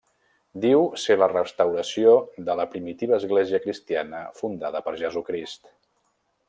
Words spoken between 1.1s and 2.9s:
la restauració de la